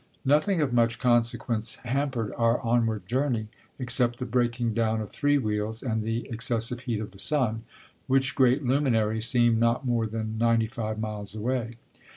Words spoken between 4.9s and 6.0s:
of three wheels